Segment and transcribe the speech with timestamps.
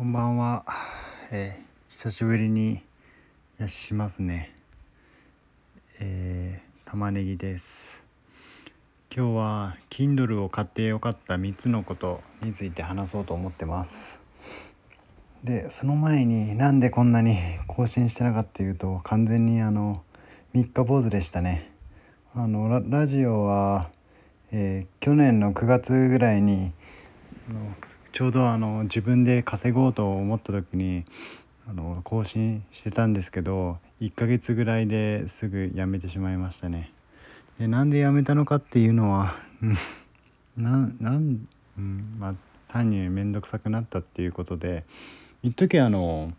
[0.00, 0.64] こんばんは、
[1.30, 2.80] えー、久しぶりに
[3.58, 4.54] やしますね。
[5.98, 8.02] えー、玉ねぎです。
[9.14, 14.22] 今日は Kindle を買ってよかった3つのことについて話そうと思ってます。
[15.44, 17.36] でその前になんでこんなに
[17.66, 20.02] 更新してなかったいうと完全にあの
[20.54, 21.70] 3日坊主でしたね。
[22.34, 23.90] あのラジオは、
[24.50, 26.72] えー、去年の9月ぐらいに
[27.50, 27.74] あの
[28.12, 31.04] ちょうどあの自分で稼ごうと思った時に
[31.68, 36.92] あの更新してたんですけど1ヶ月ぐらいですぐやめてしまいましたね。
[37.58, 39.36] でなんでやめたのかっていうのは
[40.56, 41.46] ななん、
[41.78, 42.34] うんまあ、
[42.68, 44.84] 単に面倒くさくなったっていうことで
[45.42, 46.32] 一時あの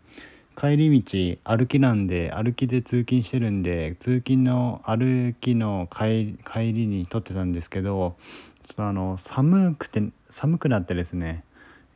[0.56, 6.36] 帰り道歩きなんで歩きで通勤してるんで通勤の歩きの帰
[6.72, 8.16] りに撮ってたんですけど
[8.64, 11.44] ちょっとあの寒くて寒くなってですね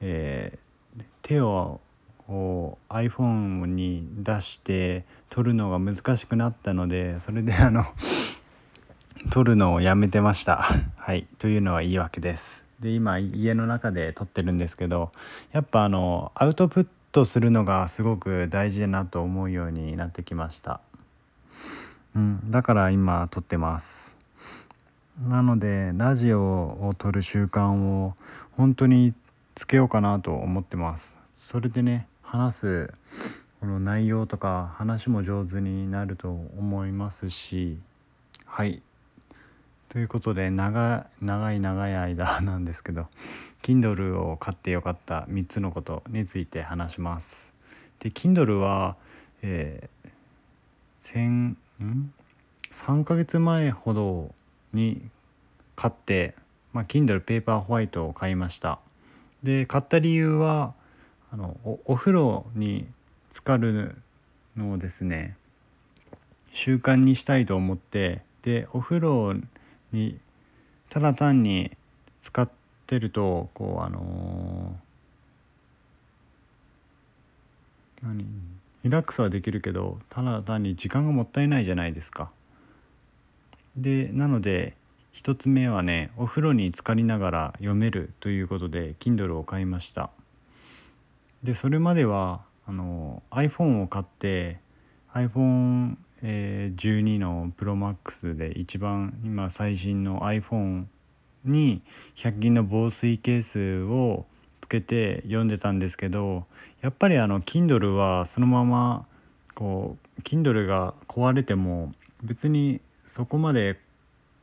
[0.00, 1.80] えー、手を
[2.26, 7.84] こう iPhone に出して撮るのが難しくなったのでそれであの
[9.30, 10.66] 撮るのをやめてました。
[10.96, 11.26] はい。
[11.38, 12.64] というのはいいわけです。
[12.80, 15.10] で今家の中で撮ってるんですけど
[15.50, 20.80] やっぱあのアウトプットするのがすごく大事だなと思うようになってきました。
[22.14, 22.50] うん。
[22.50, 24.16] だから今撮ってます。
[25.26, 28.14] なのでラジオを撮る習慣を
[28.52, 29.14] 本当に
[29.56, 31.16] つけようかなと思ってます。
[31.34, 32.94] それでね話す
[33.58, 37.78] この内容とか話も上手になると思いますし。
[38.44, 38.82] はい。
[39.88, 43.06] ということで長長い長い間 なんですけど
[43.62, 47.54] Kindle を買ってよかった3つのことについて話します。
[47.98, 48.96] で Kindle は
[49.40, 50.10] えー、
[50.98, 52.12] 先ん
[52.70, 54.34] ？3ヶ月前ほど
[54.74, 55.08] に
[55.76, 56.34] 買って、
[56.74, 58.80] まあ、Kindle ペーパーホワイトを買いました
[59.42, 60.74] で買った理由は
[61.30, 62.86] あのお風呂に
[63.30, 63.96] 浸かる
[64.56, 65.36] のをですね
[66.52, 69.34] 習慣にしたいと思ってでお風呂
[69.92, 70.18] に
[70.88, 71.72] ただ単に
[72.22, 72.48] 使っ
[72.86, 78.24] てるとこうあのー、何
[78.84, 82.30] リラックスはできるけどただ単に時間がもったいないじゃないですか。
[83.76, 84.74] でなので
[85.16, 90.10] 1つ目はねお風呂に浸かりながら読めるということで Kindle を買いました。
[91.42, 94.58] でそれまではあの iPhone を買って
[95.12, 100.84] iPhone 12の ProMax で一番今最新の iPhone
[101.44, 101.82] に
[102.16, 104.26] 100均の防水ケースを
[104.60, 106.44] つけて読んでたんですけど
[106.82, 109.06] やっぱりあの Kindle はそのまま
[109.54, 113.78] こう Kindle が壊れても別にそこまで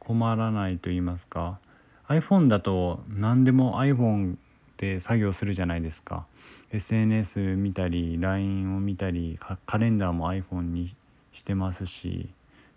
[0.06, 1.60] 困らないと言いますか
[2.08, 4.36] iPhone だと何でも iPhone
[4.78, 6.26] で作業するじゃないですか。
[6.72, 10.96] SNS 見たり LINE を見たりカレンダーも iPhone に
[11.32, 12.30] してますし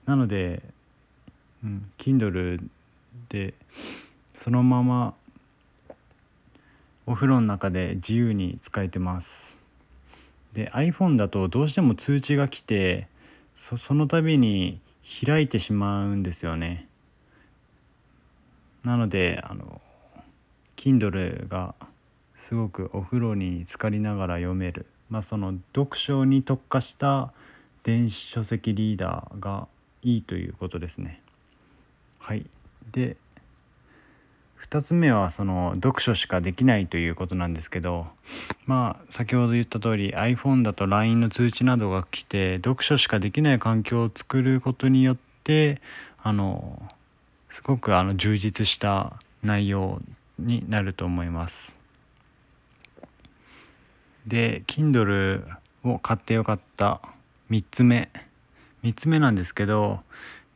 [0.05, 0.63] なので、
[1.65, 2.61] うん、Kindle
[3.31, 3.55] で
[4.35, 5.15] そのまま
[7.07, 9.59] お風呂の中で自由に使えてます。
[10.53, 13.09] で iPhone だとどうしても通知が来て
[13.57, 14.81] その度に
[15.25, 16.86] 開いてしまうんですよね。
[18.87, 19.81] なのであの
[20.77, 21.75] Kindle が
[22.37, 27.33] すごくお風呂に浸かりながら読める、まあ、その読書に特化した
[27.83, 29.67] 電子書籍リーダーが
[30.03, 31.21] いいということですね。
[32.21, 32.47] はい
[32.93, 33.17] で
[34.61, 38.07] 2つ目はその読書しかできないということなんですけど
[38.67, 45.81] まあ先ほど言った通り iPhone だと LINE の通知などが来て読書しかできない環境を作ることによって
[46.23, 46.81] あの
[47.57, 50.03] すごくあの充実した内容
[50.39, 51.73] になると思います。
[54.27, 55.43] で Kindle
[55.83, 57.01] を買ってよかった
[57.51, 58.11] 3つ目
[58.85, 60.01] 3つ目なんですけど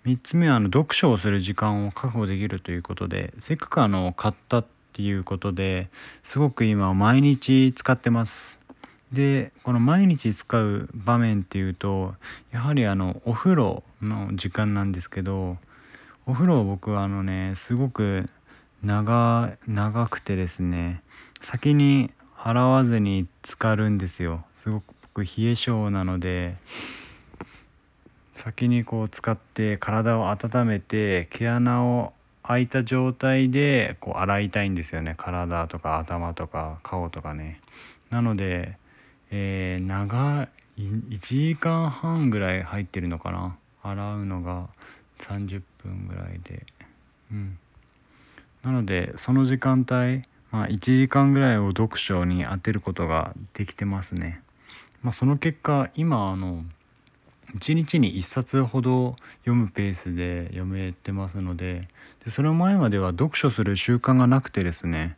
[0.04, 5.88] 3つ目はあの読書をする時間を確保できるということでせっかくあの買ったっていうことで
[6.24, 8.58] すごく今毎日使ってます。
[9.10, 12.14] でこの毎日使う場面っていうと
[12.52, 15.56] やはりあのお風呂の時間なんですけど
[16.30, 18.30] お風呂僕はあのねすごく
[18.84, 21.02] 長長くてですね
[21.42, 24.44] 先に洗わずに浸かるんですよ。
[24.62, 26.54] すごく僕冷え性なので
[28.34, 32.12] 先にこう使って体を温めて毛穴を
[32.44, 35.16] 開いた状態でこう洗いたいんですよね。
[35.18, 37.60] 体とか頭とか顔とかね。
[38.10, 38.76] なので、
[39.32, 40.44] えー、長
[40.76, 43.56] い1時間半ぐらい入ってるのかな。
[43.82, 44.68] 洗うのが
[45.20, 46.66] 30分ぐらいで。
[47.32, 47.58] うん。
[48.62, 54.42] なのでその時間帯まあ、1時間ぐらいを読書に当てることができてますね。
[55.02, 56.64] まあ、その結果今あの
[57.56, 61.88] 1日に1冊ほど読むペースで読めてますので
[62.24, 65.16] でその前までは読書する習慣がなくてですね。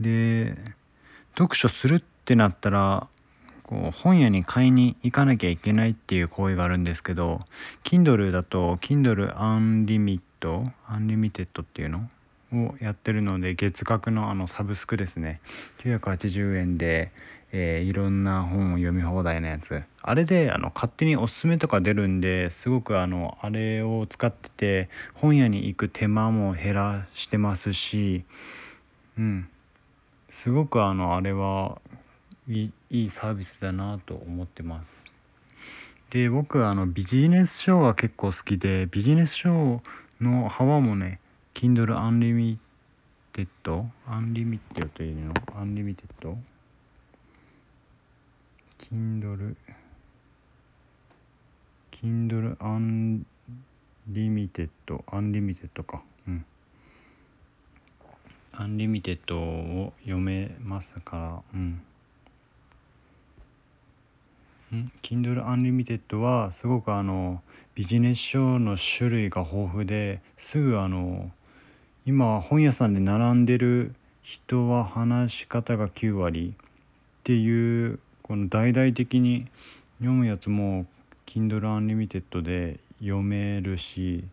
[0.00, 0.56] で
[1.36, 3.08] 読書するってなったら
[3.72, 7.40] こう本屋に買いに行かなきゃいけないっていう行為があるんですけど
[7.84, 10.20] Kindle だと Kindle Unlimited
[10.90, 12.10] Unlimited っていうの
[12.52, 15.40] をやってるので月額のあのサブスクですね。
[15.78, 17.12] 980円で、
[17.50, 19.82] えー、いろんな本を読み放題のやつ。
[20.02, 28.26] あれであの勝手におすすめとか出るんですごくあのあれを使ってて本屋に行く手間も減らしてますし
[29.16, 29.48] うん。
[30.30, 31.80] すごくあのあれは
[32.48, 35.04] いいサービスだなと思ってます。
[36.10, 39.82] で僕あのビジネス書が結構好きでビジネス書
[40.20, 41.20] の幅もね
[41.54, 42.58] Kindle Unlimited
[44.06, 46.36] Unlimited というの Unlimited
[48.78, 49.54] Kindle
[51.90, 53.24] Kindle Unlimited
[54.86, 56.44] Unlimited かうん
[58.54, 61.82] Unlimited を読めますからうんん
[65.02, 67.42] Kindle Unlimited はすごくあの
[67.74, 71.30] ビジネス書の種類が豊富ですぐあの
[72.06, 76.66] 今本屋さんで並んでる人は話し方が9割っ
[77.22, 79.46] ていうこの大々的に
[79.98, 80.86] 読むやつも
[81.26, 84.24] Kindle Unlimited で読めるし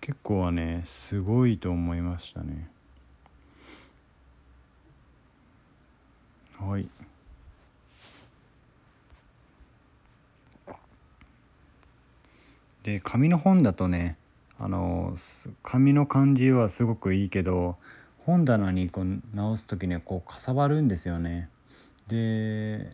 [0.00, 2.68] 結構はねすごいと思いましたね
[6.58, 6.88] はい。
[12.86, 14.16] で紙の本だとね
[14.60, 15.16] あの
[15.64, 17.74] 紙の感じはすごくいいけど
[18.24, 21.48] 本棚にこう直す時にはこうかさばるんですよね。
[22.06, 22.92] で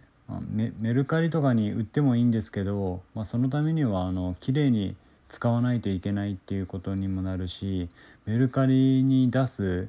[0.48, 4.96] メメルカリとかに売ってもいいんですけど、まあ、そのためにはあの綺麗に
[5.28, 7.90] 使わないといけないっていうことにもなるし
[8.24, 9.88] メルカリに出す、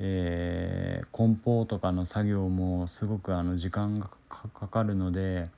[0.00, 5.48] えー、梱包とかの作業もすごくあの時間がかかるので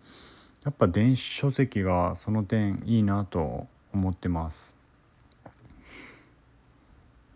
[0.65, 3.67] やっぱ電子書籍がその点いいなと
[3.97, 4.75] 思ってます。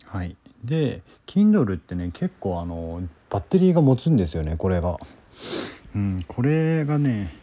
[0.04, 4.98] はい、で Kindle ってね結構あのバッテリーが持つんですよねこれが。
[5.94, 7.34] うん、これがね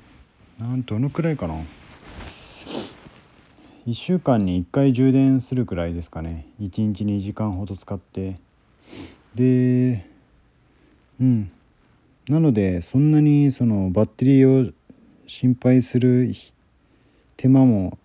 [0.59, 1.55] なんどのくらいかな。
[3.87, 6.45] 1週間に1回充電するくらいですかね。
[6.59, 8.37] 1日2時間ほど使って。
[9.33, 10.05] で
[11.19, 11.51] うん。
[12.27, 14.73] なのでそんなにそのバッテリーを
[15.25, 16.33] 心配する
[17.37, 17.97] 手間も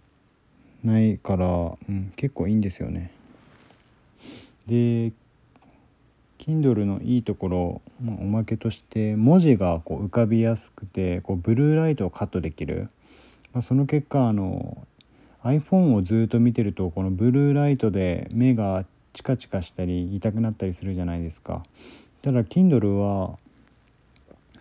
[0.85, 1.47] ないから、
[1.89, 3.13] うん、結構いいんですよね。
[4.67, 5.13] で
[6.39, 12.89] Kindle のいいところ、まあ、おまけとして文字がこう浮かびやすくてこうブルーライトをカットできる、
[13.53, 14.87] まあ、その結果あの
[15.45, 21.63] iPhone をずっと見てるとこのブルーライトで目がチカチカしたり痛くなったりするじゃないですか。
[22.23, 23.39] ただ Kindle は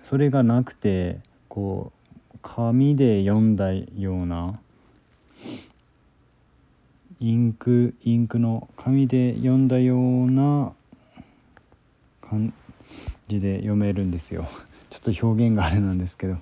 [0.10, 1.92] それがなくてこ
[2.36, 4.60] う紙で読んだような
[7.22, 10.74] インクインクの紙で読んだような
[12.20, 12.52] 感
[13.28, 14.50] じで読めるんですよ。
[14.90, 16.38] ちょっと表現があれなんですけど。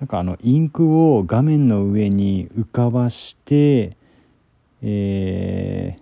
[0.00, 3.96] なんかあのインクを画面の上に浮かばして
[4.86, 5.96] え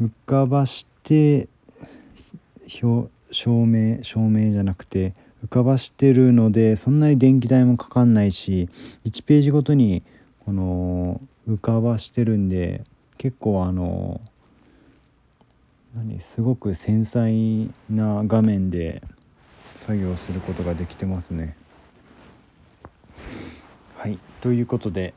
[0.00, 1.48] ー、浮かばして
[2.66, 3.10] 照
[3.64, 5.14] 明照明じゃなくて
[5.44, 8.68] 浮かばしてるのでそんなに電気代もかかんないし
[9.04, 10.02] 1ページごとに
[10.48, 12.82] この浮かばしてるんで
[13.18, 14.22] 結構あの
[15.94, 19.02] 何すごく繊細な画面で
[19.74, 21.54] 作業することができてますね。
[23.98, 25.12] はいということで、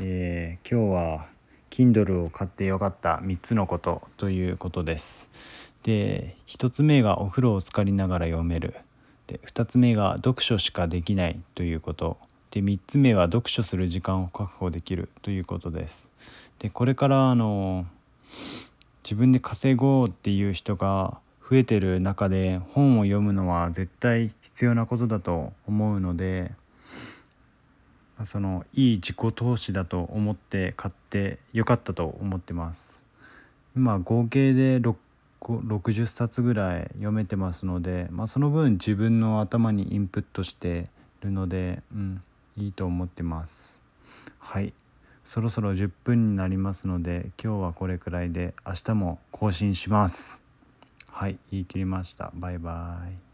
[0.00, 1.26] えー、今日は
[1.68, 5.28] Kindle を買ってよかった3つのことということです。
[5.82, 8.74] で1つ目がお風呂を浸かりながら読める
[9.26, 12.16] で2つ目が読書しかできないということ
[12.56, 16.08] で3つ目は読書する時間を確保できるということです。
[16.58, 17.84] でこれからあの
[19.04, 21.18] 自分で稼ごうっていう人が
[21.50, 26.52] 増えてる中で本を読むのは絶対必要なことだと思うので
[28.24, 33.02] そのいい自己投資だと思って買ってよかったと思ってます。
[33.76, 34.80] 今合計で
[35.42, 40.88] 60冊ぐらい読めてますので、まあ、その分自分の頭にインプットして
[41.20, 42.22] るので、うん、
[42.56, 43.80] いいと思ってます。
[44.38, 44.72] はい。
[45.24, 50.42] そろそろ10分になりますので今日はこれくらいで明日も更新します。
[51.10, 51.38] はい。
[51.50, 52.32] 言い切りました。
[52.34, 53.25] バイバイ。